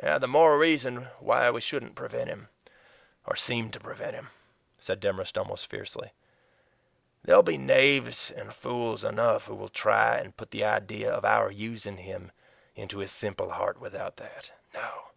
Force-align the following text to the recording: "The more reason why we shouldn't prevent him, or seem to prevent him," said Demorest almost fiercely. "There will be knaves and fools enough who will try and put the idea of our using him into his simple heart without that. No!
"The 0.00 0.28
more 0.28 0.58
reason 0.58 1.06
why 1.18 1.50
we 1.50 1.60
shouldn't 1.60 1.96
prevent 1.96 2.28
him, 2.28 2.48
or 3.26 3.34
seem 3.34 3.72
to 3.72 3.80
prevent 3.80 4.14
him," 4.14 4.30
said 4.78 5.00
Demorest 5.00 5.36
almost 5.36 5.66
fiercely. 5.66 6.12
"There 7.24 7.34
will 7.34 7.42
be 7.42 7.58
knaves 7.58 8.30
and 8.30 8.54
fools 8.54 9.02
enough 9.02 9.46
who 9.46 9.56
will 9.56 9.68
try 9.68 10.18
and 10.18 10.36
put 10.36 10.52
the 10.52 10.64
idea 10.64 11.10
of 11.12 11.24
our 11.24 11.50
using 11.50 11.96
him 11.96 12.30
into 12.76 12.98
his 12.98 13.10
simple 13.10 13.50
heart 13.50 13.80
without 13.80 14.18
that. 14.18 14.52
No! 14.72 15.08